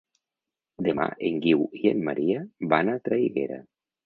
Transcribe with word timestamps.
Demà 0.87 1.05
en 1.29 1.37
Guiu 1.43 1.61
i 1.83 1.83
en 1.93 2.01
Maria 2.09 2.41
van 2.73 2.91
a 2.97 2.97
Traiguera. 3.11 3.63